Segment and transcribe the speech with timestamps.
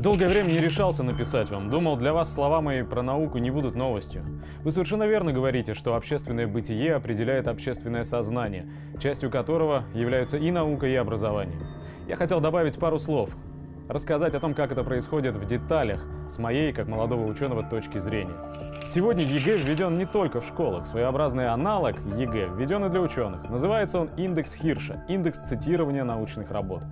[0.00, 1.68] Долгое время не решался написать вам.
[1.68, 4.24] Думал, для вас слова мои про науку не будут новостью.
[4.64, 8.66] Вы совершенно верно говорите, что общественное бытие определяет общественное сознание,
[8.98, 11.60] частью которого являются и наука, и образование.
[12.08, 13.28] Я хотел добавить пару слов.
[13.90, 18.36] Рассказать о том, как это происходит в деталях, с моей, как молодого ученого, точки зрения.
[18.86, 20.86] Сегодня ЕГЭ введен не только в школах.
[20.86, 23.50] Своеобразный аналог ЕГЭ введен и для ученых.
[23.50, 26.84] Называется он индекс Хирша, индекс цитирования научных работ.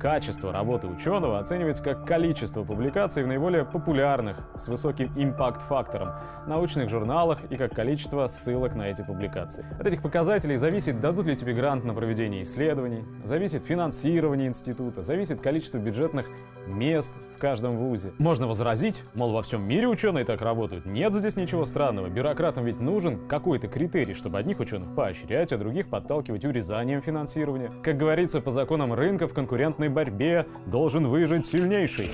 [0.00, 6.10] Качество работы ученого оценивается как количество публикаций в наиболее популярных, с высоким импакт-фактором,
[6.46, 9.64] научных журналах и как количество ссылок на эти публикации.
[9.78, 15.40] От этих показателей зависит, дадут ли тебе грант на проведение исследований, зависит финансирование института, зависит
[15.40, 16.26] количество бюджетных
[16.66, 18.12] мест в каждом вузе.
[18.18, 20.86] Можно возразить, мол, во всем мире ученые так работают.
[20.86, 22.08] Нет здесь ничего странного.
[22.08, 27.70] Бюрократам ведь нужен какой-то критерий, чтобы одних ученых поощрять, а других подталкивать урезанием финансирования.
[27.82, 32.10] Как говорится, по законам рынка в конкурентной борьбе должен выжить сильнейший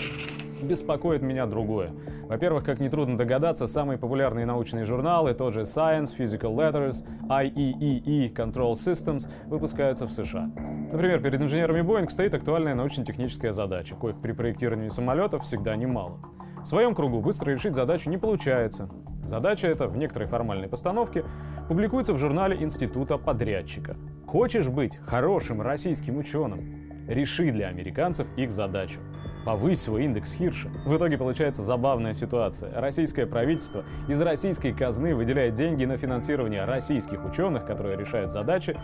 [0.62, 1.90] беспокоит меня другое.
[2.28, 8.72] Во-первых, как нетрудно догадаться, самые популярные научные журналы, тот же Science, Physical Letters, IEEE, Control
[8.74, 10.50] Systems, выпускаются в США.
[10.92, 16.18] Например, перед инженерами Boeing стоит актуальная научно-техническая задача, коих при проектировании самолетов всегда немало.
[16.62, 18.90] В своем кругу быстро решить задачу не получается.
[19.24, 21.24] Задача эта в некоторой формальной постановке
[21.68, 23.96] публикуется в журнале Института подрядчика.
[24.26, 26.89] Хочешь быть хорошим российским ученым?
[27.10, 29.00] Реши для американцев их задачу
[29.44, 30.68] повысь свой индекс Хирша.
[30.84, 32.72] В итоге получается забавная ситуация.
[32.80, 38.78] Российское правительство из российской казны выделяет деньги на финансирование российских ученых, которые решают задачи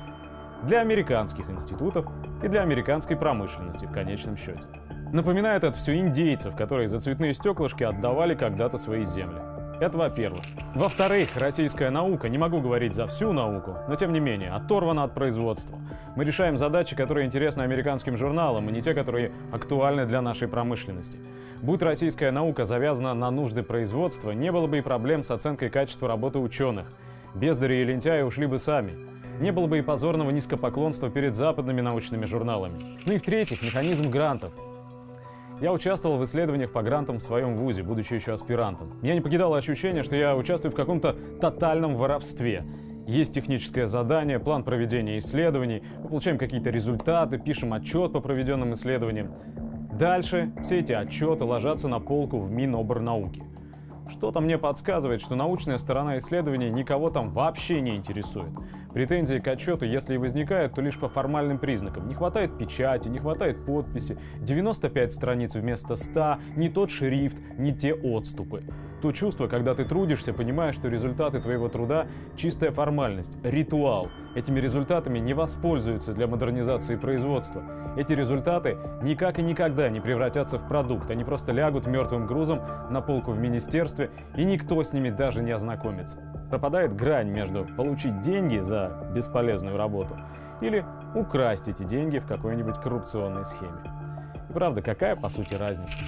[0.64, 2.06] для американских институтов
[2.42, 4.66] и для американской промышленности в конечном счете.
[5.12, 9.38] Напоминает это все индейцев, которые за цветные стеклышки отдавали когда-то свои земли.
[9.78, 10.42] Это во-первых.
[10.74, 15.14] Во-вторых, российская наука, не могу говорить за всю науку, но тем не менее, оторвана от
[15.14, 15.78] производства.
[16.16, 21.18] Мы решаем задачи, которые интересны американским журналам, и не те, которые актуальны для нашей промышленности.
[21.60, 26.08] Будь российская наука завязана на нужды производства, не было бы и проблем с оценкой качества
[26.08, 26.86] работы ученых.
[27.34, 28.94] Бездари и лентяи ушли бы сами.
[29.40, 32.98] Не было бы и позорного низкопоклонства перед западными научными журналами.
[33.04, 34.52] Ну и в-третьих, механизм грантов.
[35.58, 38.98] Я участвовал в исследованиях по грантам в своем вузе, будучи еще аспирантом.
[39.00, 42.62] Меня не покидало ощущение, что я участвую в каком-то тотальном воровстве.
[43.06, 49.32] Есть техническое задание, план проведения исследований, мы получаем какие-то результаты, пишем отчет по проведенным исследованиям.
[49.98, 53.42] Дальше все эти отчеты ложатся на полку в Миноборнауки.
[54.08, 58.52] Что-то мне подсказывает, что научная сторона исследования никого там вообще не интересует.
[58.92, 62.08] Претензии к отчету, если и возникают, то лишь по формальным признакам.
[62.08, 67.92] Не хватает печати, не хватает подписи, 95 страниц вместо 100, не тот шрифт, не те
[67.94, 68.62] отступы.
[69.02, 72.06] То чувство, когда ты трудишься, понимаешь, что результаты твоего труда–
[72.36, 74.08] чистая формальность, ритуал.
[74.34, 77.64] Этими результатами не воспользуются для модернизации производства.
[77.96, 83.00] Эти результаты никак и никогда не превратятся в продукт, они просто лягут мертвым грузом на
[83.00, 83.95] полку в министерстве,
[84.36, 86.20] и никто с ними даже не ознакомится.
[86.50, 90.16] Пропадает грань между получить деньги за бесполезную работу
[90.60, 90.84] или
[91.14, 93.80] украсть эти деньги в какой-нибудь коррупционной схеме.
[94.48, 95.98] И правда, какая по сути разница?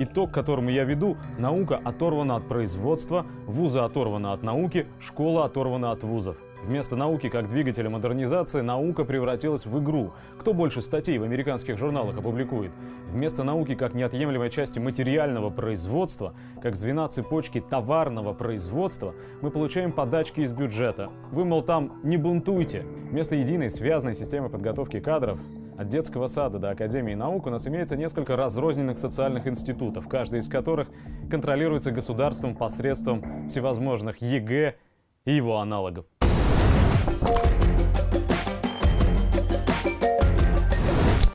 [0.00, 5.90] Итог, к которому я веду, наука оторвана от производства, вузы оторваны от науки, школа оторвана
[5.90, 6.36] от вузов.
[6.64, 10.12] Вместо науки как двигателя модернизации наука превратилась в игру.
[10.38, 12.72] Кто больше статей в американских журналах опубликует?
[13.08, 20.40] Вместо науки как неотъемлемой части материального производства, как звена цепочки товарного производства, мы получаем подачки
[20.40, 21.10] из бюджета.
[21.30, 22.84] Вы, мол, там не бунтуйте.
[23.10, 25.38] Вместо единой связанной системы подготовки кадров
[25.78, 30.48] от детского сада до Академии наук у нас имеется несколько разрозненных социальных институтов, каждый из
[30.48, 30.88] которых
[31.30, 34.74] контролируется государством посредством всевозможных ЕГЭ
[35.24, 36.06] и его аналогов.
[37.28, 37.67] Thank you.